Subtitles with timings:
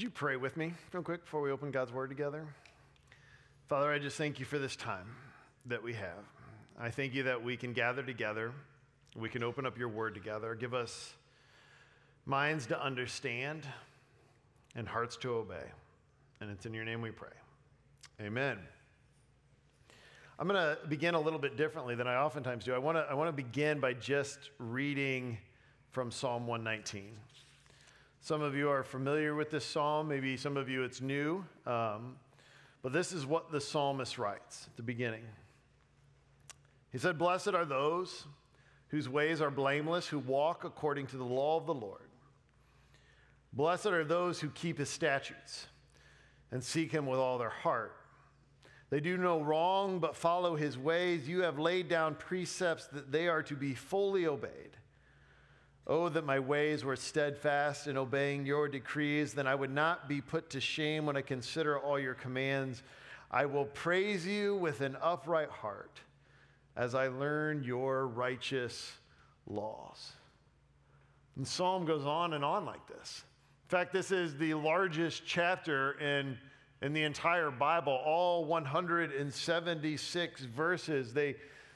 [0.00, 2.46] Would you pray with me real quick before we open God's Word together?
[3.70, 5.06] Father, I just thank you for this time
[5.66, 6.24] that we have.
[6.76, 8.50] I thank you that we can gather together,
[9.14, 10.56] we can open up your Word together.
[10.56, 11.12] Give us
[12.26, 13.64] minds to understand
[14.74, 15.62] and hearts to obey.
[16.40, 17.28] And it's in your name we pray.
[18.20, 18.58] Amen.
[20.36, 22.74] I'm going to begin a little bit differently than I oftentimes do.
[22.74, 25.38] I want to I want to begin by just reading
[25.92, 27.12] from Psalm 119.
[28.20, 31.44] Some of you are familiar with this psalm, maybe some of you it's new.
[31.68, 32.16] Um,
[32.82, 35.24] but this is what the psalmist writes at the beginning.
[36.92, 38.26] He said, Blessed are those
[38.88, 42.08] whose ways are blameless, who walk according to the law of the Lord.
[43.52, 45.66] Blessed are those who keep his statutes
[46.50, 47.94] and seek him with all their heart.
[48.90, 51.28] They do no wrong, but follow his ways.
[51.28, 54.76] You have laid down precepts that they are to be fully obeyed.
[55.92, 60.20] Oh, that my ways were steadfast in obeying your decrees, then I would not be
[60.20, 62.84] put to shame when I consider all your commands.
[63.28, 65.98] I will praise you with an upright heart
[66.76, 68.92] as I learn your righteous
[69.48, 70.12] laws.
[71.34, 73.24] And Psalm goes on and on like this.
[73.64, 76.38] In fact, this is the largest chapter in,
[76.82, 81.12] in the entire Bible, all 176 verses.
[81.12, 81.34] They,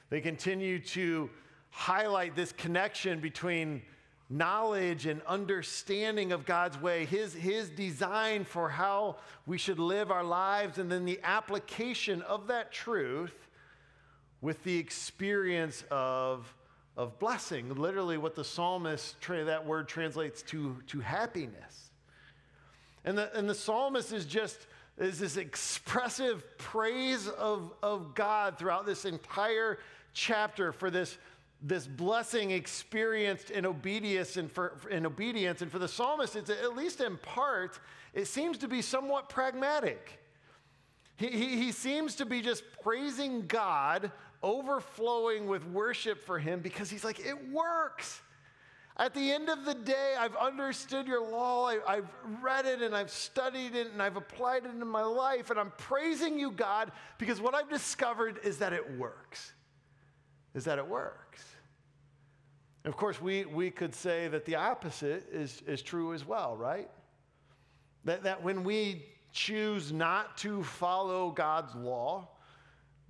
[0.09, 1.29] they continue to
[1.71, 3.83] highlight this connection between
[4.31, 9.17] knowledge and understanding of God's way, his, his design for how
[9.47, 13.49] we should live our lives, and then the application of that truth
[14.41, 16.55] with the experience of,
[16.97, 17.75] of blessing.
[17.75, 21.91] Literally, what the psalmist, that word translates to, to happiness.
[23.05, 24.67] And the, and the psalmist is just
[24.97, 29.79] is this expressive praise of, of God throughout this entire
[30.13, 31.19] chapter for this
[31.67, 35.63] this blessing experienced in obedience and for, in obedience.
[35.63, 37.81] And for the psalmist it's at least in part
[38.13, 40.21] it seems to be somewhat pragmatic.
[41.17, 46.91] He, he, he seems to be just praising god overflowing with worship for him because
[46.91, 48.21] he's like it works.
[48.97, 51.67] At the end of the day i've understood your law.
[51.69, 52.09] I, i've
[52.43, 55.73] read it and i've studied it and i've applied it in my life and i'm
[55.79, 59.55] praising you god because what i've discovered is that it works.
[60.55, 61.54] Is that it works
[62.85, 66.91] of course, we, we could say that the opposite is, is true as well, right?
[68.05, 72.29] That, that when we choose not to follow God's law,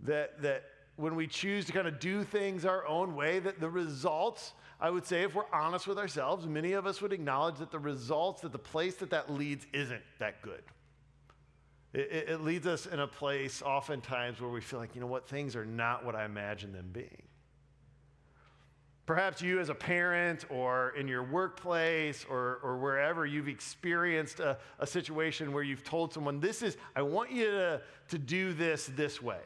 [0.05, 0.65] that, that
[0.97, 4.91] when we choose to kind of do things our own way, that the results, I
[4.91, 8.43] would say, if we're honest with ourselves, many of us would acknowledge that the results,
[8.43, 10.63] that the place that that leads isn't that good.
[11.93, 15.09] It, it, it leads us in a place oftentimes where we feel like, you know
[15.09, 17.23] what, things are not what I imagine them being.
[19.06, 24.56] Perhaps you, as a parent or in your workplace or, or wherever, you've experienced a,
[24.78, 28.91] a situation where you've told someone, This is, I want you to, to do this
[28.97, 29.42] this way.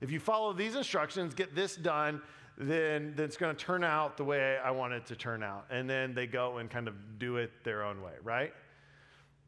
[0.00, 2.22] If you follow these instructions, get this done,
[2.56, 5.66] then, then it's going to turn out the way I want it to turn out.
[5.70, 8.52] And then they go and kind of do it their own way, right?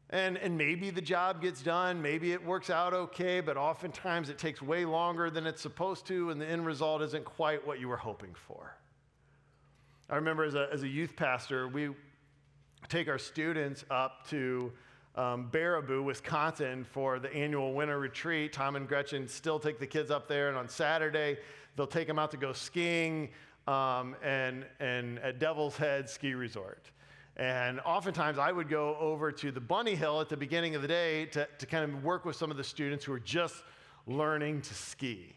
[0.09, 4.37] And, and maybe the job gets done, maybe it works out okay, but oftentimes it
[4.37, 7.87] takes way longer than it's supposed to, and the end result isn't quite what you
[7.87, 8.75] were hoping for.
[10.09, 11.89] I remember as a, as a youth pastor, we
[12.89, 14.71] take our students up to
[15.15, 18.51] um, Baraboo, Wisconsin for the annual winter retreat.
[18.51, 21.37] Tom and Gretchen still take the kids up there, and on Saturday,
[21.75, 23.29] they'll take them out to go skiing
[23.65, 26.91] um, and, and at Devil's Head Ski Resort.
[27.37, 30.87] And oftentimes I would go over to the Bunny Hill at the beginning of the
[30.87, 33.55] day to, to kind of work with some of the students who are just
[34.05, 35.33] learning to ski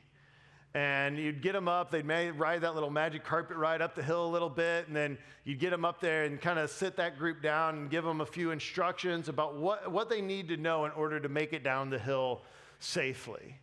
[0.76, 1.90] and you'd get them up.
[1.90, 5.16] They'd ride that little magic carpet ride up the hill a little bit, and then
[5.44, 8.20] you'd get them up there and kind of sit that group down and give them
[8.20, 11.64] a few instructions about what, what they need to know in order to make it
[11.64, 12.42] down the hill
[12.78, 13.56] safely.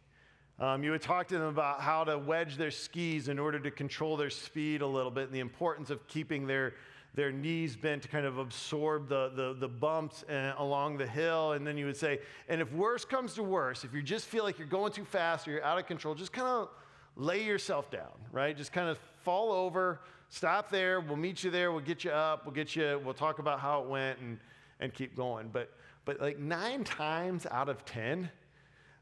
[0.60, 3.69] Um, you would talk to them about how to wedge their skis in order to
[3.69, 6.74] control their speed a little bit and the importance of keeping their,
[7.13, 11.51] their knees bent to kind of absorb the, the, the bumps uh, along the hill.
[11.51, 14.44] And then you would say, and if worse comes to worse, if you just feel
[14.44, 16.69] like you're going too fast or you're out of control, just kind of
[17.15, 18.56] lay yourself down, right?
[18.56, 20.00] Just kind of fall over,
[20.30, 21.00] stop there.
[21.00, 21.71] We'll meet you there.
[21.71, 22.45] We'll get you up.
[22.45, 24.39] We'll get you, we'll talk about how it went and,
[24.80, 25.50] and keep going.
[25.51, 25.71] But,
[26.06, 28.30] but like nine times out of 10,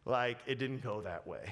[0.06, 1.44] like it didn't go that way.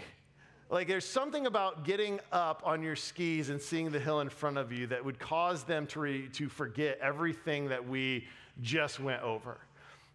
[0.69, 4.57] Like there's something about getting up on your skis and seeing the hill in front
[4.57, 8.27] of you that would cause them to, re, to forget everything that we
[8.61, 9.57] just went over.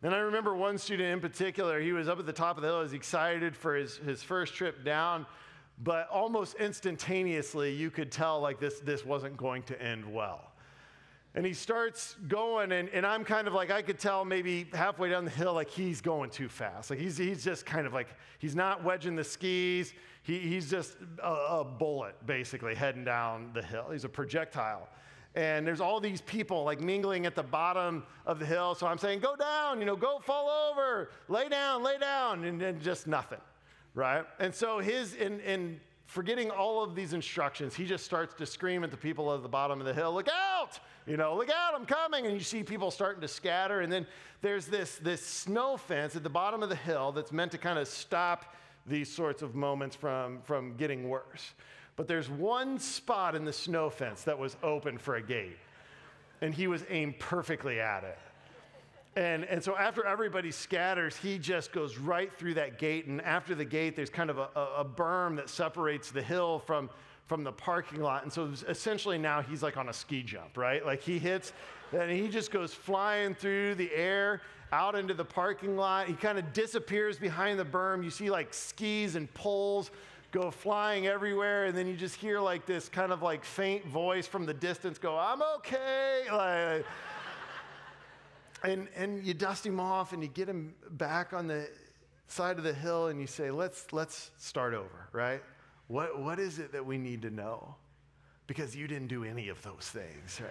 [0.04, 2.68] And I remember one student in particular, he was up at the top of the
[2.68, 5.26] hill, he was excited for his, his first trip down,
[5.82, 10.52] but almost instantaneously you could tell like this, this wasn't going to end well.
[11.36, 15.10] And he starts going, and, and I'm kind of like, I could tell maybe halfway
[15.10, 16.90] down the hill, like he's going too fast.
[16.90, 18.06] Like he's, he's just kind of like,
[18.38, 19.94] he's not wedging the skis.
[20.22, 23.88] He, he's just a, a bullet, basically, heading down the hill.
[23.90, 24.88] He's a projectile.
[25.34, 28.76] And there's all these people like mingling at the bottom of the hill.
[28.76, 32.60] So I'm saying, go down, you know, go fall over, lay down, lay down, and
[32.60, 33.40] then just nothing,
[33.94, 34.24] right?
[34.38, 38.84] And so his, in, in forgetting all of these instructions, he just starts to scream
[38.84, 40.78] at the people at the bottom of the hill, look out!
[41.06, 42.26] You know, look out, I'm coming.
[42.26, 43.80] And you see people starting to scatter.
[43.80, 44.06] And then
[44.40, 47.78] there's this, this snow fence at the bottom of the hill that's meant to kind
[47.78, 48.54] of stop
[48.86, 51.52] these sorts of moments from, from getting worse.
[51.96, 55.58] But there's one spot in the snow fence that was open for a gate.
[56.40, 58.18] And he was aimed perfectly at it.
[59.16, 63.06] And, and so after everybody scatters, he just goes right through that gate.
[63.06, 66.90] And after the gate, there's kind of a, a berm that separates the hill from,
[67.26, 68.24] from the parking lot.
[68.24, 70.84] And so essentially now he's like on a ski jump, right?
[70.84, 71.52] Like he hits
[71.92, 74.40] and he just goes flying through the air
[74.72, 76.08] out into the parking lot.
[76.08, 78.02] He kind of disappears behind the berm.
[78.02, 79.92] You see like skis and poles
[80.32, 81.66] go flying everywhere.
[81.66, 84.98] And then you just hear like this kind of like faint voice from the distance
[84.98, 86.22] go, I'm okay.
[86.32, 86.84] Like,
[88.64, 91.68] and, and you dust him off and you get him back on the
[92.28, 95.42] side of the hill and you say, let's, let's start over, right?
[95.88, 97.74] What, what is it that we need to know?
[98.46, 100.50] Because you didn't do any of those things, right?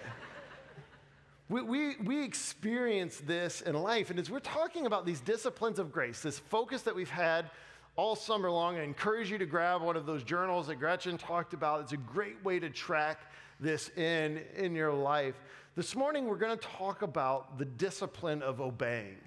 [1.48, 5.92] we, we, we experience this in life, and as we're talking about these disciplines of
[5.92, 7.50] grace, this focus that we've had
[7.96, 11.54] all summer long, I encourage you to grab one of those journals that Gretchen talked
[11.54, 11.82] about.
[11.82, 13.20] It's a great way to track
[13.60, 15.40] this in in your life.
[15.76, 19.18] This morning, we're going to talk about the discipline of obeying.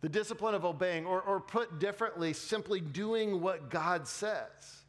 [0.00, 4.84] The discipline of obeying, or, or put differently, simply doing what God says.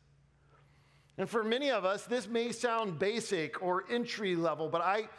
[1.17, 5.09] And for many of us, this may sound basic or entry level, but I,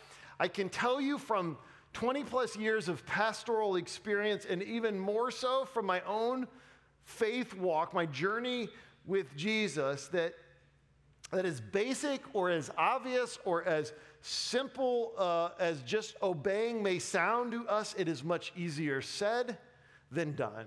[0.40, 1.58] I can tell you from
[1.92, 6.46] 20 plus years of pastoral experience, and even more so from my own
[7.04, 8.70] faith walk, my journey
[9.04, 10.32] with Jesus, that,
[11.32, 17.52] that as basic or as obvious or as simple uh, as just obeying may sound
[17.52, 19.58] to us, it is much easier said
[20.10, 20.66] than done.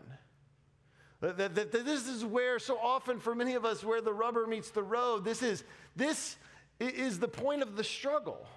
[1.22, 4.48] That, that, that, this is where, so often for many of us, where the rubber
[4.48, 5.24] meets the road.
[5.24, 5.64] This is,
[5.96, 6.38] this
[6.80, 8.48] is the point of the struggle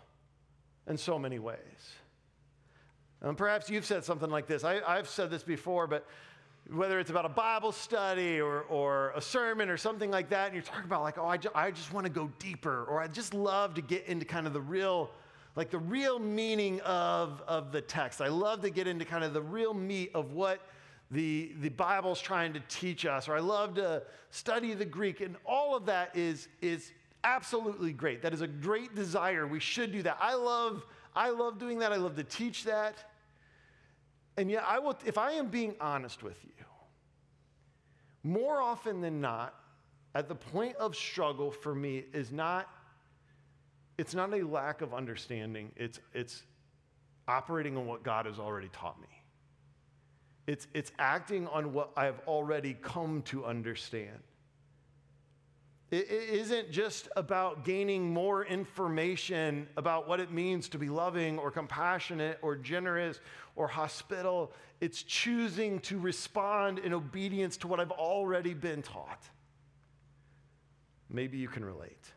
[0.87, 1.59] in so many ways.
[3.21, 4.65] And perhaps you've said something like this.
[4.65, 6.07] I, I've said this before, but
[6.73, 10.55] whether it's about a Bible study or, or a sermon or something like that, and
[10.55, 13.07] you're talking about, like, oh, I, ju- I just want to go deeper, or I
[13.07, 15.11] just love to get into kind of the real,
[15.57, 18.21] like the real meaning of, of the text.
[18.21, 20.61] I love to get into kind of the real meat of what
[21.11, 25.37] the, the Bible's trying to teach us, or I love to study the Greek, and
[25.45, 26.93] all of that is, is
[27.25, 28.23] absolutely great.
[28.23, 29.47] That is a great desire.
[29.47, 30.17] We should do that.
[30.21, 31.93] I love, I love doing that.
[31.93, 33.11] I love to teach that.
[34.37, 36.51] And yet, I will, if I am being honest with you,
[38.23, 39.55] more often than not,
[40.15, 42.69] at the point of struggle for me is not,
[43.99, 46.43] it's not a lack of understanding, it's, it's
[47.29, 49.09] operating on what God has already taught me.
[50.47, 54.19] It's, it's acting on what I've already come to understand.
[55.95, 61.51] It, isn't just about gaining more information about what it means to be loving or
[61.51, 63.21] compassionate or generous
[63.55, 64.53] or hospitable.
[64.81, 69.23] It's choosing to respond in obedience to what I've already been taught.
[71.09, 72.13] Maybe you can relate.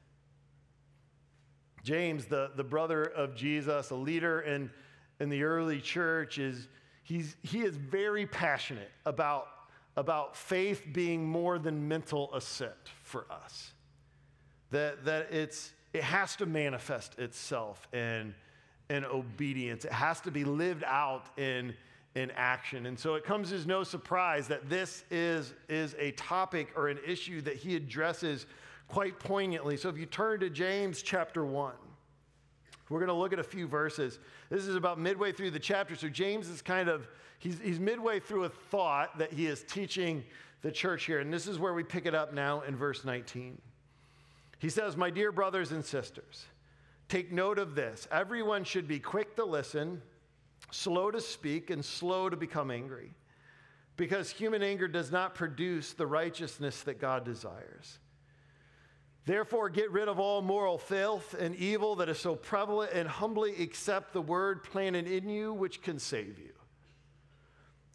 [1.84, 4.72] James, the, the brother of Jesus, a leader in,
[5.20, 6.68] in the early church, is
[7.04, 9.48] he's, he is very passionate about,
[9.98, 13.74] about faith being more than mental assent for us.
[14.70, 18.36] That, that it's, it has to manifest itself in,
[18.90, 21.74] in obedience, it has to be lived out in,
[22.16, 22.86] in action.
[22.86, 27.00] And so it comes as no surprise that this is, is a topic or an
[27.06, 28.46] issue that he addresses
[28.88, 29.78] quite poignantly.
[29.78, 31.74] So if you turn to James chapter 1,
[32.90, 34.20] we're going to look at a few verses.
[34.50, 35.96] This is about midway through the chapter.
[35.96, 37.08] So James is kind of,
[37.40, 40.24] he's, he's midway through a thought that he is teaching
[40.62, 41.20] the church here.
[41.20, 43.60] And this is where we pick it up now in verse 19.
[44.60, 46.46] He says, My dear brothers and sisters,
[47.10, 48.08] take note of this.
[48.12, 50.02] Everyone should be quick to listen,
[50.72, 53.12] slow to speak, and slow to become angry.
[53.96, 57.98] Because human anger does not produce the righteousness that God desires.
[59.26, 63.62] Therefore, get rid of all moral filth and evil that is so prevalent, and humbly
[63.62, 66.57] accept the word planted in you, which can save you.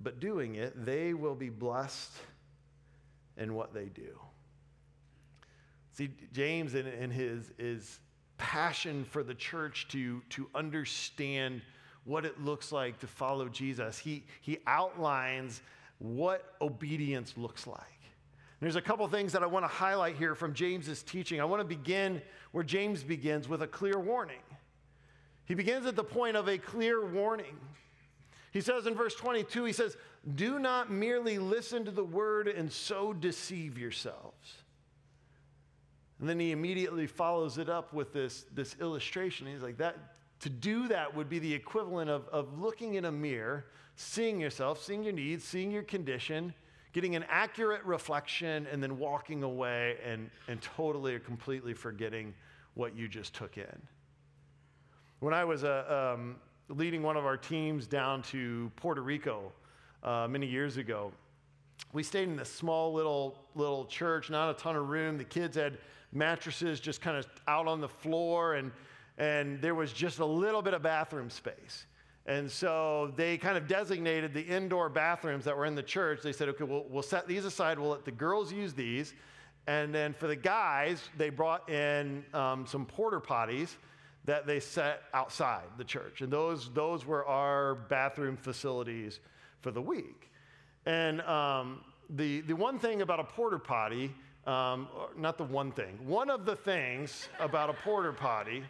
[0.00, 2.12] but doing it, they will be blessed
[3.36, 4.18] in what they do.
[5.92, 7.98] See, James in, in his, his
[8.38, 11.62] passion for the church to, to understand
[12.04, 15.60] what it looks like to follow Jesus, he, he outlines
[15.98, 17.80] what obedience looks like.
[18.60, 21.40] There's a couple things that I want to highlight here from James's teaching.
[21.40, 22.20] I want to begin
[22.52, 24.42] where James begins with a clear warning.
[25.46, 27.56] He begins at the point of a clear warning.
[28.52, 29.96] He says in verse 22, he says,
[30.34, 34.54] Do not merely listen to the word and so deceive yourselves.
[36.18, 39.46] And then he immediately follows it up with this, this illustration.
[39.46, 39.96] He's like, that
[40.40, 43.66] to do that would be the equivalent of, of looking in a mirror,
[43.96, 46.52] seeing yourself, seeing your needs, seeing your condition,
[46.92, 52.34] getting an accurate reflection, and then walking away and, and totally or completely forgetting
[52.74, 53.82] what you just took in.
[55.20, 56.36] When I was a, um,
[56.70, 59.52] leading one of our teams down to Puerto Rico
[60.02, 61.12] uh, many years ago,
[61.92, 65.18] we stayed in this small little little church, not a ton of room.
[65.18, 65.78] The kids had
[66.12, 68.70] mattresses just kind of out on the floor, and
[69.18, 71.86] and there was just a little bit of bathroom space.
[72.26, 76.20] And so they kind of designated the indoor bathrooms that were in the church.
[76.22, 77.78] They said, okay, we'll, we'll set these aside.
[77.78, 79.14] We'll let the girls use these.
[79.66, 83.76] And then for the guys, they brought in um, some porta potties
[84.24, 86.20] that they set outside the church.
[86.20, 89.20] And those, those were our bathroom facilities
[89.60, 90.30] for the week.
[90.86, 94.12] And um, the, the one thing about a porta potty,
[94.46, 98.62] um, not the one thing, one of the things about a porta potty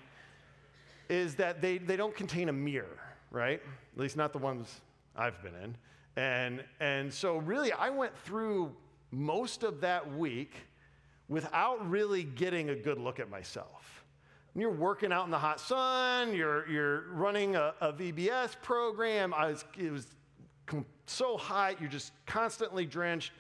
[1.09, 3.61] is that they, they don't contain a mirror, right?
[3.95, 4.81] At least not the ones
[5.17, 5.77] I've been in.
[6.17, 8.73] And, and so, really, I went through
[9.11, 10.53] most of that week
[11.29, 14.00] without really getting a good look at myself
[14.55, 19.31] you're working out in the hot sun, you're, you're running a, a VBS program.
[19.31, 20.07] Was, it was
[21.07, 23.33] so hot, you're just constantly drenched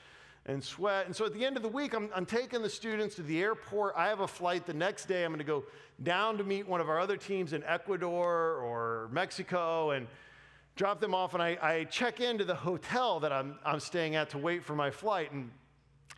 [0.47, 1.07] and sweat.
[1.07, 3.40] And so at the end of the week, I'm, I'm taking the students to the
[3.43, 3.95] airport.
[3.97, 5.25] I have a flight the next day.
[5.25, 5.64] I'm going to go
[6.02, 10.07] down to meet one of our other teams in Ecuador or Mexico and
[10.76, 11.35] drop them off.
[11.35, 14.75] And I, I check into the hotel that I'm, I'm staying at to wait for
[14.75, 15.33] my flight.
[15.33, 15.50] And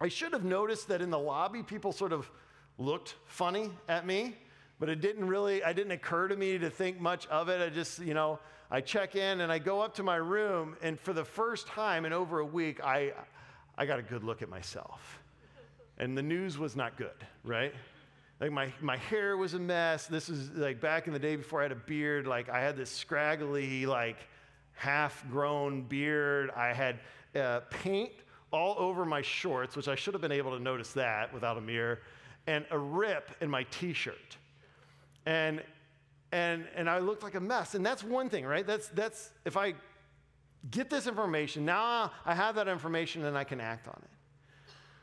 [0.00, 2.30] I should have noticed that in the lobby, people sort of
[2.78, 4.36] looked funny at me
[4.82, 7.62] but it didn't really, it didn't occur to me to think much of it.
[7.62, 10.98] I just, you know, I check in and I go up to my room, and
[10.98, 13.12] for the first time in over a week, I,
[13.78, 15.20] I got a good look at myself.
[15.98, 17.72] And the news was not good, right?
[18.40, 20.08] Like my, my hair was a mess.
[20.08, 22.26] This is like back in the day before I had a beard.
[22.26, 24.16] Like I had this scraggly, like
[24.72, 26.50] half grown beard.
[26.56, 26.98] I had
[27.36, 28.10] uh, paint
[28.52, 31.60] all over my shorts, which I should have been able to notice that without a
[31.60, 32.00] mirror,
[32.48, 34.38] and a rip in my t shirt
[35.26, 35.62] and
[36.32, 37.74] and and I looked like a mess.
[37.74, 38.66] And that's one thing, right?
[38.66, 39.74] That's that's if I
[40.70, 44.10] get this information, now I have that information and I can act on it.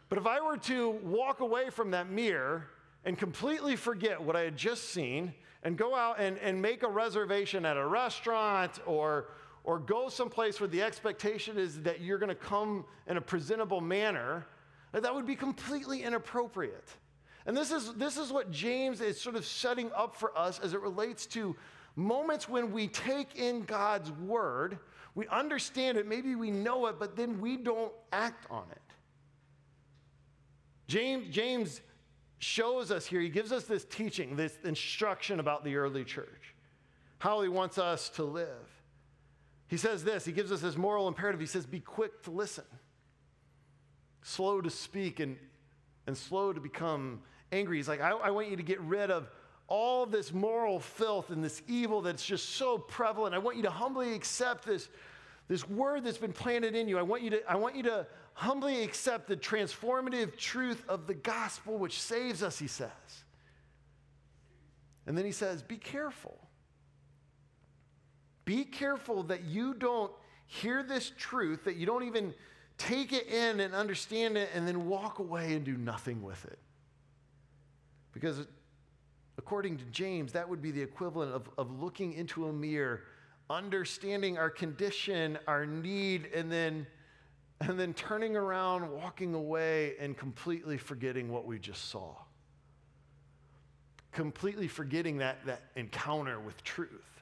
[0.10, 2.68] But if I were to walk away from that mirror
[3.06, 5.34] and completely forget what I had just seen
[5.64, 9.28] and go out and, and make a reservation at a restaurant or
[9.64, 13.82] or go someplace where the expectation is that you're going to come in a presentable
[13.82, 14.48] manner,
[14.94, 16.90] that would be completely inappropriate.
[17.50, 20.76] And this is, this is what James is sort of setting up for us as
[20.76, 21.56] it relates to
[21.96, 24.78] moments when we take in God's word,
[25.16, 28.94] we understand it, maybe we know it, but then we don't act on it.
[30.86, 31.82] James, James
[32.38, 36.54] shows us here, he gives us this teaching, this instruction about the early church,
[37.18, 38.84] how he wants us to live.
[39.68, 41.40] He says this, he gives us this moral imperative.
[41.40, 42.66] He says, Be quick to listen,
[44.22, 45.36] slow to speak, and,
[46.06, 47.78] and slow to become angry.
[47.78, 49.30] He's like, I, I want you to get rid of
[49.68, 53.36] all this moral filth and this evil that's just so prevalent.
[53.36, 54.90] I want you to humbly accept this,
[55.48, 56.98] this word that's been planted in you.
[56.98, 61.14] I want you to, I want you to humbly accept the transformative truth of the
[61.14, 62.90] gospel which saves us, he says.
[65.06, 66.38] And then he says, Be careful.
[68.46, 70.12] Be careful that you don't
[70.48, 72.34] hear this truth, that you don't even
[72.80, 76.58] take it in and understand it, and then walk away and do nothing with it.
[78.20, 78.46] Because
[79.40, 83.04] According to James, that would be the equivalent of, of looking into a mirror,
[83.50, 86.86] understanding our condition, our need, and then,
[87.62, 92.16] and then turning around, walking away, and completely forgetting what we just saw.
[94.12, 97.22] Completely forgetting that, that encounter with truth.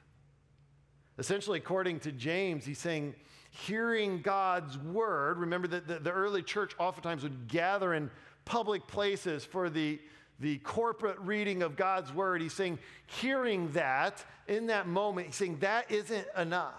[1.18, 3.14] Essentially, according to James, he's saying,
[3.50, 8.10] hearing God's word, remember that the, the early church oftentimes would gather in
[8.44, 10.00] public places for the,
[10.40, 12.40] the corporate reading of God's word.
[12.40, 16.74] He's saying, hearing that in that moment, he's saying that isn't enough.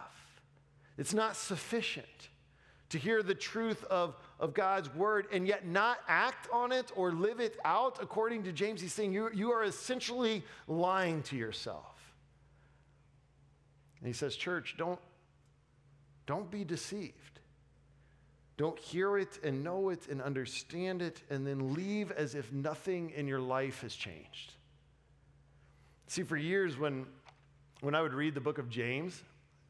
[0.98, 2.06] It's not sufficient
[2.90, 7.12] to hear the truth of, of God's word and yet not act on it or
[7.12, 8.00] live it out.
[8.02, 11.86] According to James, he's saying you, you are essentially lying to yourself.
[14.00, 15.00] And he says, Church, don't,
[16.26, 17.39] don't be deceived.
[18.60, 23.10] Don't hear it and know it and understand it and then leave as if nothing
[23.12, 24.52] in your life has changed.
[26.08, 27.06] See, for years when,
[27.80, 29.24] when I would read the book of James,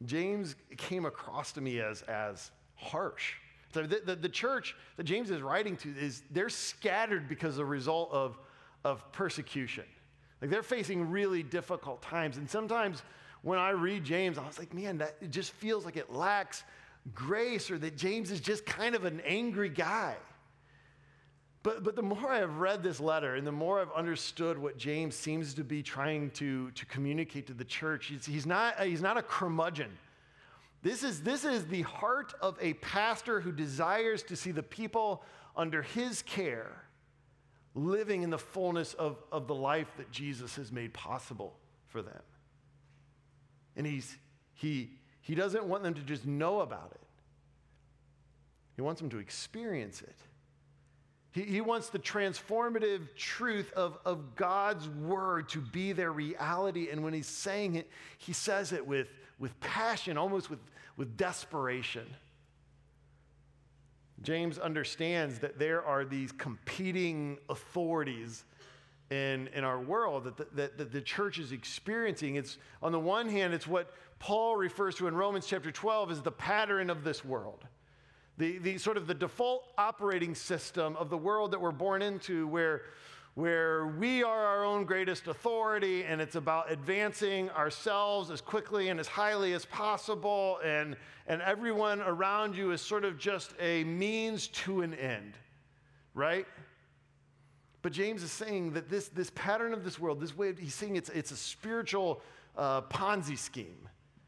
[0.06, 3.34] James came across to me as, as harsh.
[3.76, 7.68] So the, the, the church that James is writing to is they're scattered because of
[7.68, 8.40] a result of,
[8.84, 9.86] of persecution.
[10.42, 12.38] Like they're facing really difficult times.
[12.38, 13.04] And sometimes
[13.44, 16.64] when I read James, I was like, man, that it just feels like it lacks
[17.14, 20.16] grace or that James is just kind of an angry guy.
[21.62, 25.16] But, but the more I've read this letter and the more I've understood what James
[25.16, 29.02] seems to be trying to, to communicate to the church, he's, he's, not, uh, he's
[29.02, 29.92] not a curmudgeon.
[30.82, 35.24] This is, this is the heart of a pastor who desires to see the people
[35.56, 36.72] under his care
[37.76, 41.54] living in the fullness of, of the life that Jesus has made possible
[41.88, 42.22] for them.
[43.76, 44.16] And he's,
[44.54, 47.08] he, he doesn't want them to just know about it,
[48.76, 50.16] he wants them to experience it.
[51.32, 56.90] He, he wants the transformative truth of, of God's word to be their reality.
[56.90, 60.60] And when he's saying it, he says it with, with passion, almost with,
[60.98, 62.08] with desperation.
[64.22, 68.44] James understands that there are these competing authorities
[69.10, 72.36] in, in our world that the, that, that the church is experiencing.
[72.36, 76.22] It's on the one hand, it's what Paul refers to in Romans chapter 12 as
[76.22, 77.66] the pattern of this world.
[78.38, 82.48] The, the sort of the default operating system of the world that we're born into
[82.48, 82.84] where,
[83.34, 89.00] where we are our own greatest authority and it's about advancing ourselves as quickly and
[89.00, 90.96] as highly as possible and,
[91.28, 95.34] and everyone around you is sort of just a means to an end,
[96.14, 96.46] right?
[97.82, 100.96] But James is saying that this, this pattern of this world, this way, he's saying
[100.98, 102.22] it's, it's a spiritual
[102.58, 103.88] uh, Ponzi scheme,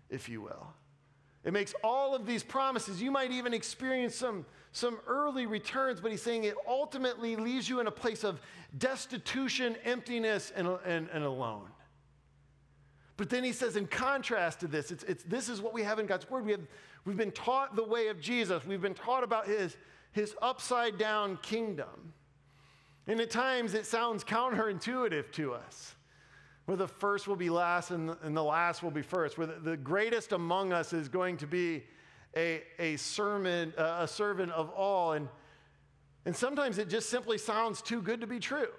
[0.09, 0.67] if you will.
[1.43, 3.01] It makes all of these promises.
[3.01, 7.79] You might even experience some, some early returns, but he's saying it ultimately leaves you
[7.79, 8.39] in a place of
[8.77, 11.67] destitution, emptiness, and, and, and alone.
[13.17, 15.99] But then he says, in contrast to this, it's, it's, this is what we have
[15.99, 16.45] in God's Word.
[16.45, 16.61] We have,
[17.05, 19.75] we've been taught the way of Jesus, we've been taught about his,
[20.11, 22.13] his upside down kingdom.
[23.11, 25.95] And at times it sounds counterintuitive to us,
[26.63, 30.31] where the first will be last and the, last will be first, where the, greatest
[30.31, 31.83] among us is going to be
[32.37, 35.11] a, a, sermon, a servant of all.
[35.11, 35.27] And,
[36.25, 38.69] and sometimes it just simply sounds too good to be true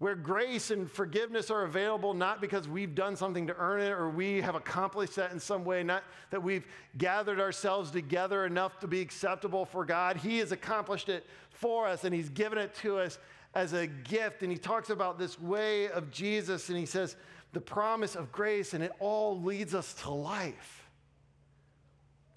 [0.00, 4.10] where grace and forgiveness are available not because we've done something to earn it or
[4.10, 6.66] we have accomplished that in some way, not that we've
[6.98, 10.16] gathered ourselves together enough to be acceptable for God.
[10.16, 13.18] He has accomplished it for us and He's given it to us
[13.54, 14.42] as a gift.
[14.42, 17.16] And He talks about this way of Jesus and He says,
[17.52, 20.88] the promise of grace, and it all leads us to life.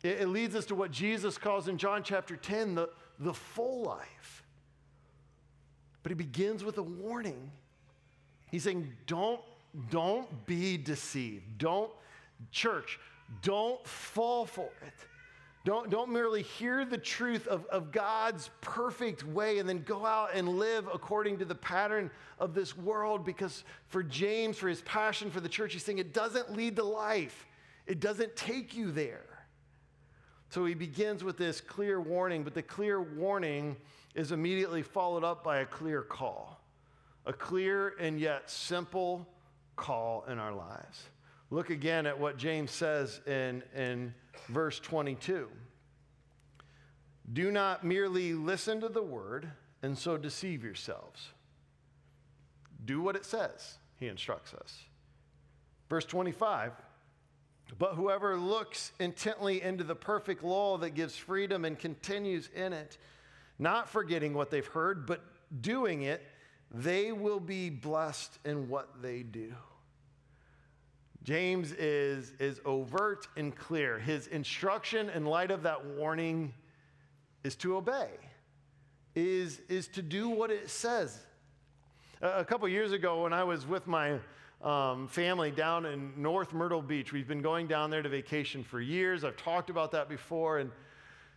[0.04, 4.42] It, leads us to what Jesus calls in John chapter 10 the, the full life.
[6.04, 7.50] But he begins with a warning.
[8.52, 9.39] He's saying, don't,
[9.89, 11.58] don't be deceived.
[11.58, 11.92] Don't,
[12.52, 13.00] church,
[13.42, 14.94] don't fall for it.
[15.66, 20.32] Don't, don't merely hear the truth of, of God's perfect way and then go out
[20.34, 23.24] and live according to the pattern of this world.
[23.26, 26.84] Because for James, for his passion for the church, he's saying it doesn't lead to
[26.84, 27.46] life,
[27.88, 29.24] it doesn't take you there.
[30.50, 33.78] So he begins with this clear warning, but the clear warning
[34.15, 36.62] is immediately followed up by a clear call,
[37.26, 39.28] a clear and yet simple
[39.76, 41.10] call in our lives.
[41.49, 44.13] Look again at what James says in, in
[44.49, 45.49] verse 22.
[47.32, 49.49] Do not merely listen to the word
[49.82, 51.30] and so deceive yourselves.
[52.86, 54.80] Do what it says, he instructs us.
[55.89, 56.73] Verse 25
[57.78, 62.97] But whoever looks intently into the perfect law that gives freedom and continues in it,
[63.60, 65.22] not forgetting what they've heard, but
[65.62, 66.22] doing it,
[66.72, 69.54] they will be blessed in what they do.
[71.24, 73.98] James is, is overt and clear.
[73.98, 76.54] His instruction in light of that warning
[77.44, 78.10] is to obey,
[79.16, 81.18] is, is to do what it says.
[82.22, 84.20] A, a couple years ago, when I was with my
[84.62, 88.82] um, family down in North Myrtle Beach, we've been going down there to vacation for
[88.82, 89.24] years.
[89.24, 90.60] I've talked about that before.
[90.60, 90.72] And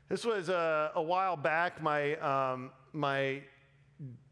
[0.09, 1.83] this was a, a while back.
[1.83, 3.43] My, um, my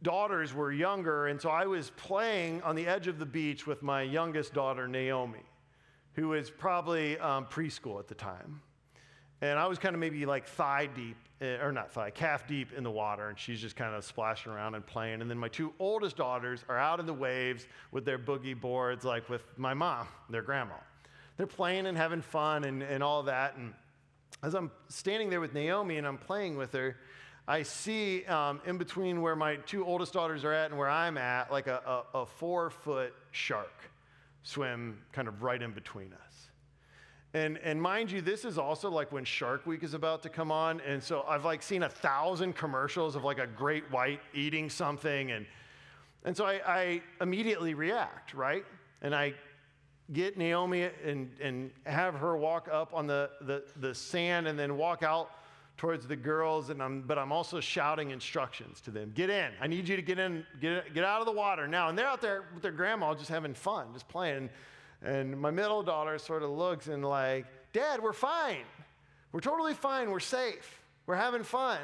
[0.02, 3.82] daughters were younger, and so I was playing on the edge of the beach with
[3.82, 5.44] my youngest daughter, Naomi,
[6.14, 8.60] who was probably um, preschool at the time.
[9.40, 12.72] And I was kind of maybe like thigh deep, eh, or not thigh, calf deep
[12.72, 15.22] in the water, and she's just kind of splashing around and playing.
[15.22, 19.04] And then my two oldest daughters are out in the waves with their boogie boards,
[19.04, 20.76] like with my mom, their grandma.
[21.36, 23.56] They're playing and having fun and, and all that.
[23.56, 23.74] And
[24.44, 26.96] as I'm standing there with Naomi and I'm playing with her,
[27.48, 31.16] I see um, in between where my two oldest daughters are at and where I'm
[31.16, 33.72] at, like a, a, a four foot shark
[34.42, 36.50] swim kind of right in between us.
[37.32, 40.52] And, and mind you, this is also like when Shark Week is about to come
[40.52, 40.80] on.
[40.82, 45.30] And so I've like seen a thousand commercials of like a great white eating something.
[45.32, 45.46] And,
[46.24, 48.64] and so I, I immediately react, right?
[49.00, 49.34] And I
[50.12, 54.76] get Naomi and, and have her walk up on the, the, the sand and then
[54.76, 55.30] walk out
[55.76, 59.12] towards the girls, and I'm, but I'm also shouting instructions to them.
[59.14, 59.50] Get in.
[59.60, 61.88] I need you to get in, get, get out of the water now.
[61.88, 64.50] And they're out there with their grandma just having fun, just playing.
[65.02, 68.64] And my middle daughter sort of looks and like, Dad, we're fine.
[69.32, 70.10] We're totally fine.
[70.10, 70.80] We're safe.
[71.06, 71.80] We're having fun.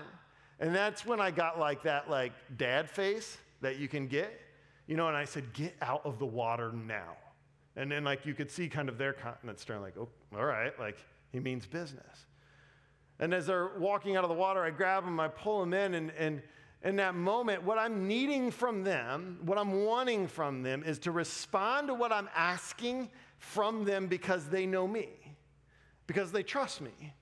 [0.61, 4.41] And that's when I got like that like dad face that you can get.
[4.87, 7.17] You know, and I said, get out of the water now.
[7.77, 10.79] And then like you could see kind of their countenance turn like, oh, all right,
[10.79, 10.99] like
[11.33, 12.27] he means business.
[13.19, 15.95] And as they're walking out of the water, I grab them, I pull them in,
[15.95, 16.43] and, and
[16.83, 21.11] in that moment, what I'm needing from them, what I'm wanting from them, is to
[21.11, 25.09] respond to what I'm asking from them because they know me,
[26.07, 27.13] because they trust me.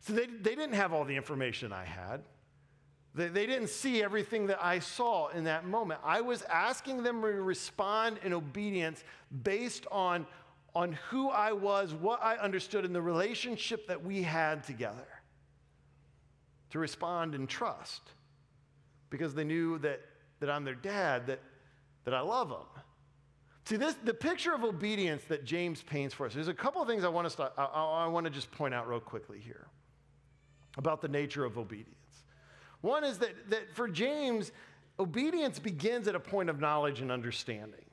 [0.00, 2.22] So they, they didn't have all the information I had.
[3.14, 6.00] They, they didn't see everything that I saw in that moment.
[6.04, 9.02] I was asking them to respond in obedience
[9.42, 10.26] based on,
[10.74, 15.08] on who I was, what I understood, and the relationship that we had together
[16.70, 18.02] to respond in trust
[19.10, 20.00] because they knew that,
[20.38, 21.40] that I'm their dad, that,
[22.04, 22.66] that I love them.
[23.64, 26.88] See, this, the picture of obedience that James paints for us, there's a couple of
[26.88, 29.66] things I want to, start, I, I want to just point out real quickly here
[30.78, 31.99] about the nature of obedience.
[32.80, 34.52] One is that, that for James,
[34.98, 37.84] obedience begins at a point of knowledge and understanding.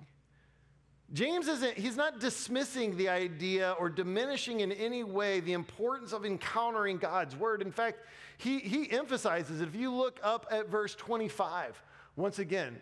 [1.13, 6.25] James isn't, he's not dismissing the idea or diminishing in any way the importance of
[6.25, 7.61] encountering God's word.
[7.61, 7.99] In fact,
[8.37, 9.67] he, he emphasizes it.
[9.69, 11.81] If you look up at verse 25,
[12.17, 12.81] once again,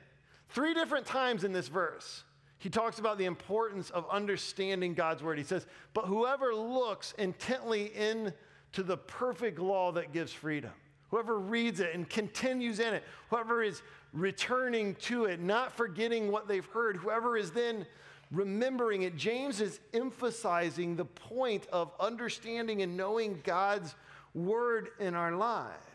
[0.49, 2.23] three different times in this verse,
[2.57, 5.37] he talks about the importance of understanding God's word.
[5.37, 10.71] He says, But whoever looks intently into the perfect law that gives freedom,
[11.15, 16.45] whoever reads it and continues in it, whoever is returning to it, not forgetting what
[16.45, 17.86] they've heard, whoever is then
[18.32, 23.95] remembering it, James is emphasizing the point of understanding and knowing God's
[24.34, 25.86] word in our lives.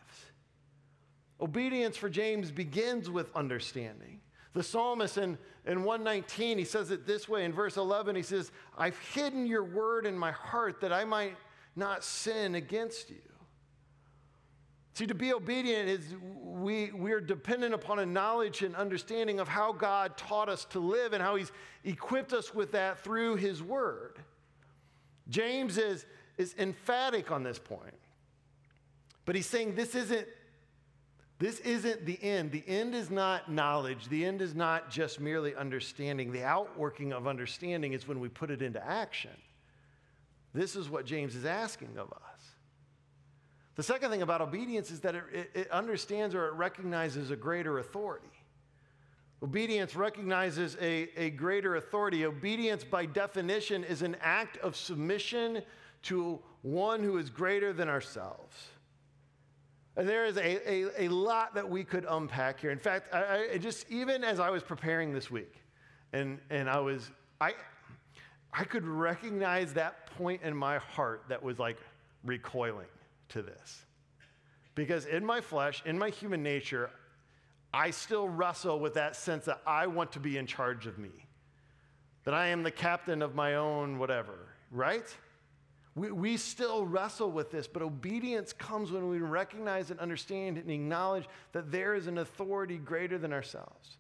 [1.38, 4.22] Obedience for James begins with understanding.
[4.54, 8.52] The psalmist in, in 119, he says it this way in verse 11 he says,
[8.78, 11.37] I've hidden your word in my heart that I might
[11.76, 13.20] not sin against you.
[15.00, 19.72] See, to be obedient is we, we're dependent upon a knowledge and understanding of how
[19.72, 21.52] God taught us to live and how He's
[21.84, 24.18] equipped us with that through His Word.
[25.30, 26.04] James is,
[26.36, 27.94] is emphatic on this point.
[29.24, 30.28] But he's saying this isn't
[31.38, 32.52] this isn't the end.
[32.52, 34.06] The end is not knowledge.
[34.10, 36.30] The end is not just merely understanding.
[36.30, 39.30] The outworking of understanding is when we put it into action.
[40.52, 42.29] This is what James is asking of us.
[43.76, 47.78] The second thing about obedience is that it, it, understands or it recognizes a greater
[47.78, 48.28] authority.
[49.42, 52.26] Obedience recognizes a, a greater authority.
[52.26, 55.62] Obedience, by definition, is an act of submission
[56.02, 58.54] to one who is greater than ourselves.
[59.96, 62.70] And there is a, a, a lot that we could unpack here.
[62.70, 65.54] In fact, I, I just even as I was preparing this week,
[66.12, 67.54] and, and I was, I,
[68.52, 71.78] I could recognize that point in my heart that was like
[72.24, 72.87] recoiling
[73.30, 73.84] to this.
[74.74, 76.90] Because in my flesh, in my human nature,
[77.72, 81.10] I still wrestle with that sense that I want to be in charge of me,
[82.24, 85.06] that I am the captain of my own whatever, right?
[85.94, 90.70] We, we still wrestle with this, but obedience comes when we recognize and understand and
[90.70, 93.98] acknowledge that there is an authority greater than ourselves.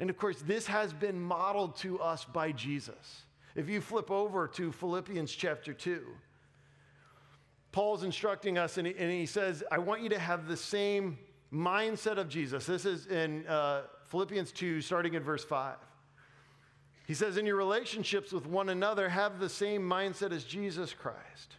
[0.00, 3.22] And of course, this has been modeled to us by Jesus.
[3.56, 6.02] If you flip over to Philippians chapter 2,
[7.78, 11.16] Paul's instructing us, and he, and he says, I want you to have the same
[11.52, 12.66] mindset of Jesus.
[12.66, 15.76] This is in uh, Philippians 2, starting in verse 5.
[17.06, 21.54] He says, In your relationships with one another, have the same mindset as Jesus Christ,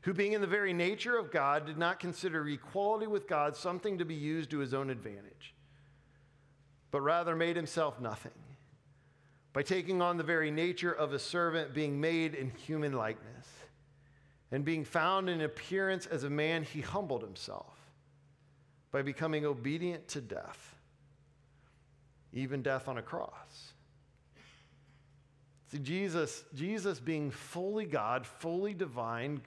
[0.00, 3.98] who, being in the very nature of God, did not consider equality with God something
[3.98, 5.52] to be used to his own advantage,
[6.90, 8.32] but rather made himself nothing
[9.52, 13.59] by taking on the very nature of a servant, being made in human likeness.
[14.52, 17.76] And being found in appearance as a man, he humbled himself
[18.90, 20.76] by becoming obedient to death,
[22.32, 23.72] even death on a cross.
[25.70, 29.40] See, Jesus, Jesus being fully God, fully divine,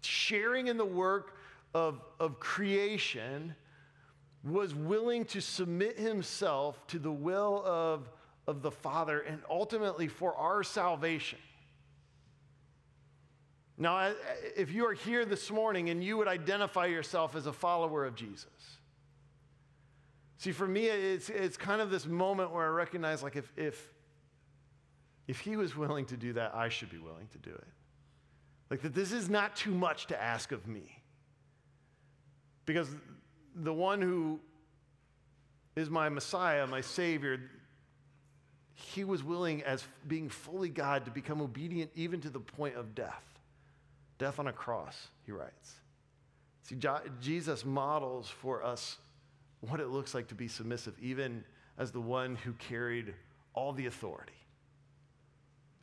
[0.00, 1.36] sharing in the work
[1.74, 3.56] of, of creation,
[4.44, 8.08] was willing to submit himself to the will of,
[8.46, 11.38] of the Father and ultimately for our salvation.
[13.76, 14.12] Now,
[14.56, 18.14] if you are here this morning and you would identify yourself as a follower of
[18.14, 18.46] Jesus,
[20.38, 23.92] see, for me, it's, it's kind of this moment where I recognize, like, if, if,
[25.26, 27.66] if he was willing to do that, I should be willing to do it.
[28.70, 31.02] Like, that this is not too much to ask of me.
[32.66, 32.88] Because
[33.56, 34.38] the one who
[35.74, 37.40] is my Messiah, my Savior,
[38.74, 42.94] he was willing, as being fully God, to become obedient even to the point of
[42.94, 43.33] death.
[44.18, 45.74] Death on a cross, he writes.
[46.62, 46.76] See,
[47.20, 48.96] Jesus models for us
[49.60, 51.44] what it looks like to be submissive, even
[51.78, 53.14] as the one who carried
[53.54, 54.32] all the authority.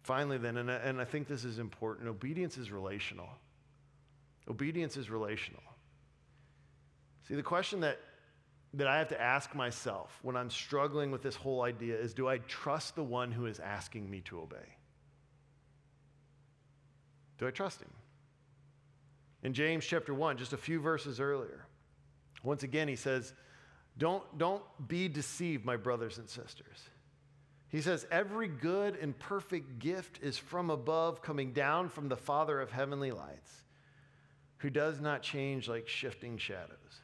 [0.04, 3.30] Finally, then, and I, and I think this is important obedience is relational.
[4.48, 5.62] Obedience is relational.
[7.28, 8.00] See, the question that,
[8.74, 12.28] that I have to ask myself when I'm struggling with this whole idea is do
[12.28, 14.78] I trust the one who is asking me to obey?
[17.38, 17.90] Do I trust him?
[19.44, 21.66] In James chapter 1, just a few verses earlier,
[22.44, 23.34] once again, he says,
[23.98, 26.90] Don't, don't be deceived, my brothers and sisters.
[27.70, 32.60] He says, Every good and perfect gift is from above, coming down from the Father
[32.60, 33.64] of heavenly lights,
[34.58, 37.02] who does not change like shifting shadows.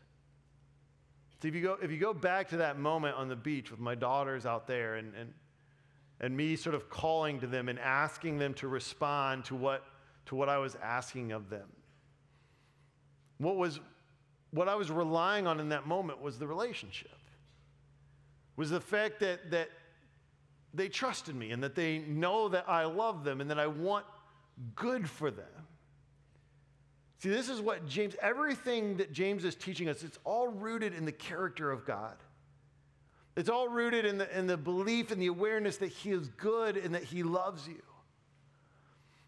[1.42, 3.80] So if you go, if you go back to that moment on the beach with
[3.80, 5.34] my daughters out there and, and,
[6.20, 9.86] and me sort of calling to them and asking them to respond to what,
[10.26, 11.68] to what I was asking of them,
[13.38, 13.80] what was
[14.52, 17.12] what I was relying on in that moment was the relationship.
[18.56, 19.70] Was the fact that that
[20.74, 24.06] they trusted me and that they know that I love them and that I want
[24.76, 25.46] good for them.
[27.20, 31.06] See, this is what James, everything that James is teaching us, it's all rooted in
[31.06, 32.16] the character of God.
[33.36, 36.78] It's all rooted in the, in the belief and the awareness that He is good
[36.78, 37.82] and that He loves you.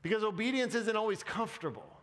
[0.01, 1.98] Because obedience isn't always comfortable.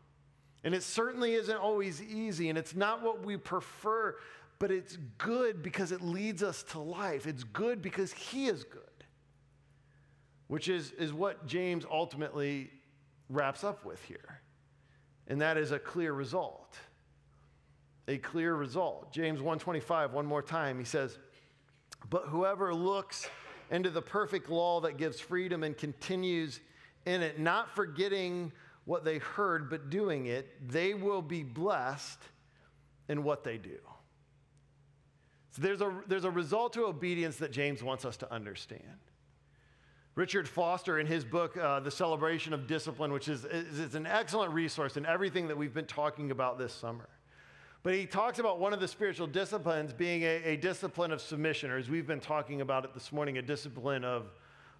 [0.66, 4.16] And it certainly isn't always easy, and it's not what we prefer,
[4.58, 7.28] but it's good because it leads us to life.
[7.28, 8.82] It's good because He is good,
[10.48, 12.72] which is, is what James ultimately
[13.30, 14.40] wraps up with here.
[15.28, 16.76] And that is a clear result.
[18.08, 19.12] A clear result.
[19.12, 21.16] James 125, one more time, he says,
[22.10, 23.28] But whoever looks
[23.70, 26.58] into the perfect law that gives freedom and continues
[27.04, 28.50] in it, not forgetting
[28.86, 32.20] what they heard, but doing it, they will be blessed
[33.08, 33.78] in what they do.
[35.50, 38.82] So there's a, there's a result to obedience that James wants us to understand.
[40.14, 44.06] Richard Foster, in his book, uh, The Celebration of Discipline, which is, is, is an
[44.06, 47.08] excellent resource in everything that we've been talking about this summer.
[47.82, 51.70] But he talks about one of the spiritual disciplines being a, a discipline of submission,
[51.70, 54.30] or as we've been talking about it this morning, a discipline of,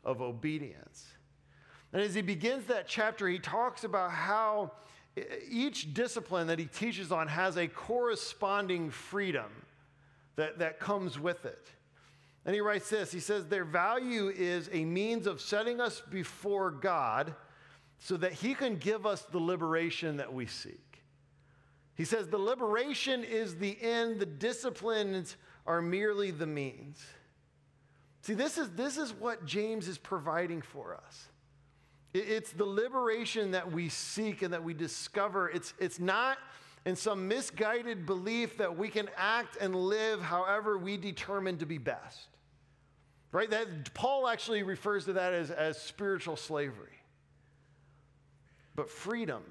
[0.05, 1.07] of obedience.
[1.93, 4.73] And as he begins that chapter, he talks about how
[5.49, 9.51] each discipline that he teaches on has a corresponding freedom
[10.37, 11.67] that, that comes with it.
[12.45, 16.71] And he writes this he says, Their value is a means of setting us before
[16.71, 17.35] God
[17.99, 21.03] so that he can give us the liberation that we seek.
[21.95, 27.05] He says, The liberation is the end, the disciplines are merely the means.
[28.21, 31.29] See, this is, this is what James is providing for us.
[32.17, 35.51] It's the liberation that we seek and that we discover.
[35.51, 36.39] It's, it's not
[36.85, 41.79] in some misguided belief that we can act and live however we determine to be
[41.79, 42.29] best.
[43.33, 43.51] Right?
[43.51, 46.93] That Paul actually refers to that as, as spiritual slavery.
[48.77, 49.43] But freedom,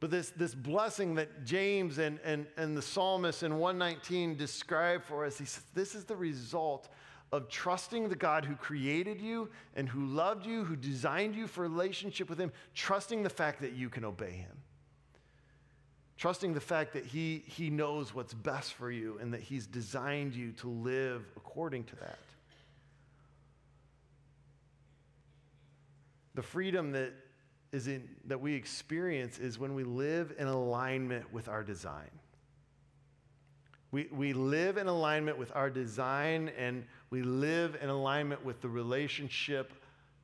[0.00, 5.24] But this, this blessing that James and, and, and the psalmist in 119 describe for
[5.24, 6.88] us, he says, this is the result
[7.34, 11.62] of trusting the God who created you and who loved you, who designed you for
[11.62, 14.56] relationship with him, trusting the fact that you can obey him.
[16.16, 20.32] Trusting the fact that he, he knows what's best for you and that he's designed
[20.32, 22.18] you to live according to that.
[26.36, 27.12] The freedom that
[27.72, 32.10] is in, that we experience is when we live in alignment with our design.
[33.94, 38.68] We, we live in alignment with our design and we live in alignment with the
[38.68, 39.72] relationship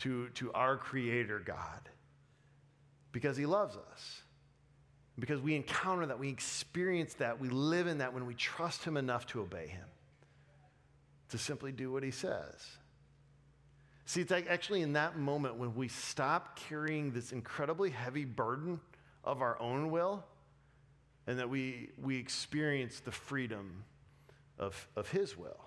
[0.00, 1.88] to, to our Creator God
[3.12, 4.22] because He loves us.
[5.20, 8.96] Because we encounter that, we experience that, we live in that when we trust Him
[8.96, 9.86] enough to obey Him,
[11.28, 12.66] to simply do what He says.
[14.04, 18.80] See, it's like actually in that moment when we stop carrying this incredibly heavy burden
[19.22, 20.24] of our own will
[21.26, 23.84] and that we, we experience the freedom
[24.58, 25.60] of, of His will.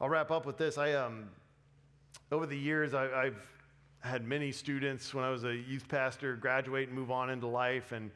[0.00, 0.78] I'll wrap up with this.
[0.78, 1.28] I, um,
[2.30, 3.46] over the years, I, I've
[4.00, 7.92] had many students when I was a youth pastor graduate and move on into life,
[7.92, 8.10] and,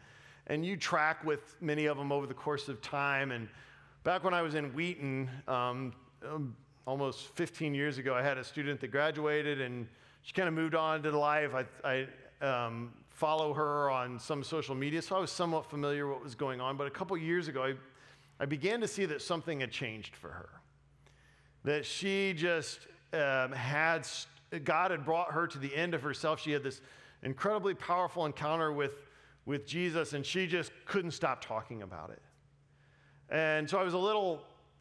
[0.47, 3.33] and you track with many of them over the course of time.
[3.33, 3.49] And
[4.05, 5.93] back when I was in Wheaton, um,
[6.27, 9.87] um almost 15 years ago, I had a student that graduated and
[10.23, 11.53] she kind of moved on to life.
[11.55, 12.07] I,
[12.43, 16.25] I um, follow her on some social media, so I was somewhat familiar with what
[16.25, 16.79] was going on.
[16.79, 17.75] But a couple years ago, I,
[18.43, 20.49] I began to see that something had changed for her.
[21.65, 24.09] That she just um, had,
[24.65, 26.41] God had brought her to the end of herself.
[26.41, 26.81] She had this
[27.23, 28.93] incredibly powerful encounter with,
[29.45, 32.23] with Jesus, and she just couldn't stop talking about it.
[33.29, 34.41] And so I was a little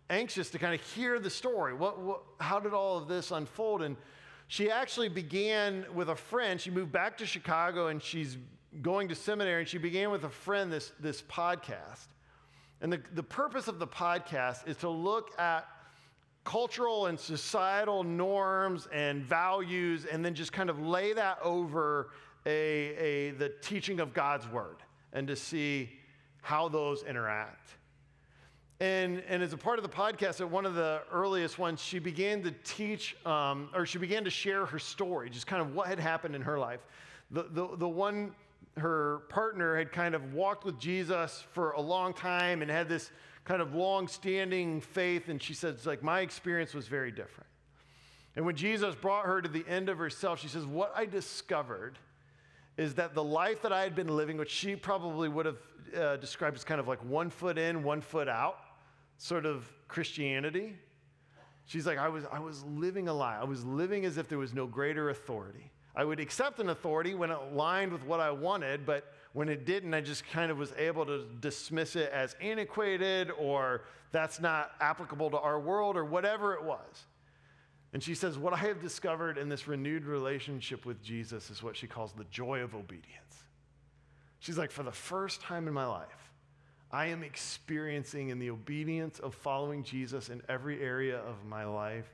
[0.09, 1.73] anxious to kind of hear the story.
[1.73, 3.81] What, what, how did all of this unfold?
[3.81, 3.97] And
[4.49, 6.59] she actually began with a friend.
[6.59, 8.35] She moved back to Chicago and she's
[8.81, 12.07] going to seminary, and she began with a friend this, this podcast.
[12.81, 15.67] And the, the purpose of the podcast is to look at
[16.45, 22.09] cultural and societal norms and values and then just kind of lay that over
[22.47, 24.77] a, a, the teaching of God's word
[25.13, 25.91] and to see
[26.41, 27.75] how those interact.
[28.79, 31.99] And, and as a part of the podcast, at one of the earliest ones, she
[31.99, 35.87] began to teach, um, or she began to share her story, just kind of what
[35.87, 36.79] had happened in her life.
[37.31, 38.33] The, the, the one,
[38.77, 43.11] her partner had kind of walked with Jesus for a long time and had this
[43.43, 45.27] kind of long standing faith.
[45.27, 47.49] And she says, like, my experience was very different.
[48.37, 51.99] And when Jesus brought her to the end of herself, she says, What I discovered
[52.77, 55.57] is that the life that I had been living, which she probably would have
[55.97, 58.57] uh, described as kind of like one foot in, one foot out,
[59.19, 60.75] sort of Christianity.
[61.65, 63.37] She's like, I was, I was living a lie.
[63.39, 65.71] I was living as if there was no greater authority.
[65.95, 69.65] I would accept an authority when it aligned with what I wanted, but when it
[69.65, 74.71] didn't, I just kind of was able to dismiss it as antiquated or that's not
[74.79, 77.05] applicable to our world or whatever it was.
[77.91, 81.75] And she says, What I have discovered in this renewed relationship with Jesus is what
[81.75, 83.43] she calls the joy of obedience.
[84.39, 86.28] She's like, For the first time in my life,
[86.91, 92.11] I am experiencing in the obedience of following Jesus in every area of my life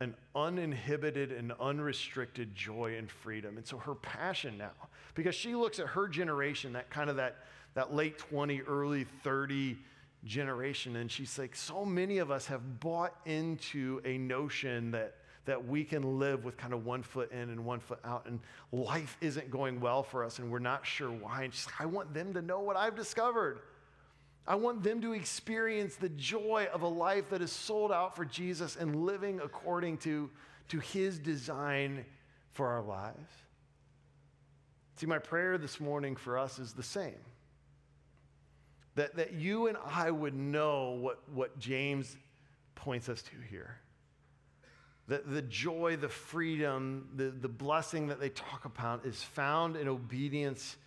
[0.00, 3.56] an uninhibited and unrestricted joy and freedom.
[3.56, 4.70] And so her passion now,
[5.14, 7.38] because she looks at her generation, that kind of that,
[7.74, 9.76] that late 20, early 30
[10.24, 15.14] generation, and she's like, so many of us have bought into a notion that
[15.48, 18.38] that we can live with kind of one foot in and one foot out, and
[18.70, 21.44] life isn't going well for us, and we're not sure why.
[21.44, 23.60] And she's like, I want them to know what I've discovered.
[24.48, 28.24] I want them to experience the joy of a life that is sold out for
[28.24, 30.30] Jesus and living according to,
[30.68, 32.06] to his design
[32.52, 33.30] for our lives.
[34.96, 37.20] See, my prayer this morning for us is the same.
[38.94, 42.16] That, that you and I would know what, what James
[42.74, 43.76] points us to here.
[45.08, 49.88] That the joy, the freedom, the, the blessing that they talk about is found in
[49.88, 50.78] obedience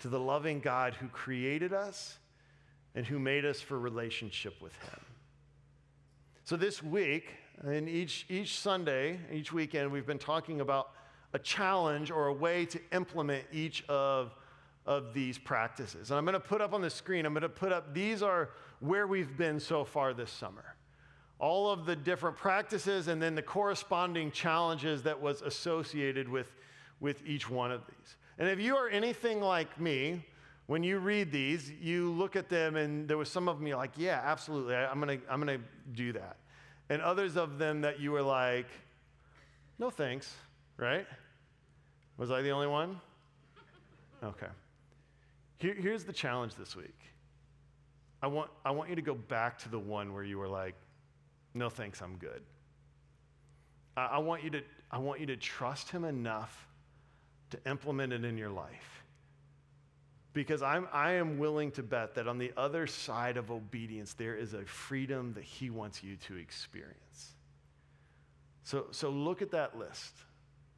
[0.00, 2.18] to the loving God who created us
[2.94, 5.00] and who made us for relationship with Him.
[6.44, 7.30] So this week,
[7.62, 10.90] and each, each Sunday, each weekend, we've been talking about
[11.32, 14.34] a challenge or a way to implement each of,
[14.86, 16.10] of these practices.
[16.10, 18.22] And I'm going to put up on the screen, I'm going to put up, these
[18.22, 20.76] are where we've been so far this summer.
[21.38, 26.52] All of the different practices and then the corresponding challenges that was associated with,
[27.00, 28.16] with each one of these.
[28.38, 30.24] And if you are anything like me,
[30.66, 33.76] when you read these, you look at them and there was some of them you're
[33.76, 35.58] like, yeah, absolutely, I, am gonna, I'm gonna
[35.92, 36.36] do that.
[36.88, 38.66] And others of them that you were like,
[39.78, 40.34] no thanks,
[40.76, 41.06] right?
[42.16, 43.00] Was I the only one?
[44.22, 44.46] Okay.
[45.58, 46.98] Here, here's the challenge this week.
[48.22, 50.74] I want, I want you to go back to the one where you were like,
[51.52, 52.42] no thanks, I'm good.
[53.96, 56.66] I, I, want you to, I want you to trust him enough
[57.50, 59.03] to implement it in your life.
[60.34, 64.34] Because I'm, I am willing to bet that on the other side of obedience, there
[64.34, 67.34] is a freedom that he wants you to experience.
[68.64, 70.12] So, so look at that list.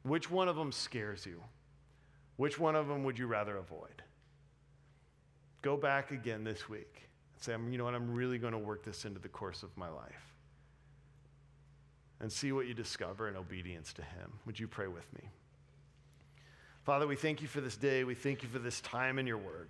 [0.03, 1.41] Which one of them scares you?
[2.35, 4.03] Which one of them would you rather avoid?
[5.63, 8.85] Go back again this week and say, you know what, I'm really going to work
[8.85, 10.35] this into the course of my life.
[12.19, 14.33] And see what you discover in obedience to Him.
[14.45, 15.29] Would you pray with me?
[16.87, 18.05] Father, we thank you for this day.
[18.05, 19.67] We thank you for this time in your word.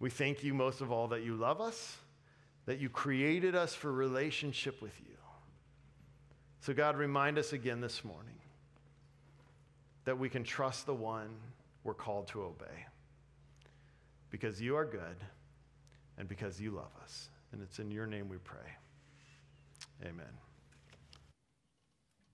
[0.00, 1.98] We thank you most of all that you love us,
[2.66, 5.14] that you created us for relationship with you.
[6.62, 8.34] So, God, remind us again this morning
[10.04, 11.30] that we can trust the one
[11.84, 12.86] we're called to obey
[14.30, 15.16] because you are good
[16.18, 17.28] and because you love us.
[17.52, 18.58] And it's in your name we pray.
[20.02, 20.41] Amen.